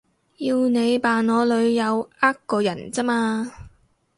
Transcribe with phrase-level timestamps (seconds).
[0.39, 3.45] 要你扮我女友呃個人咋嘛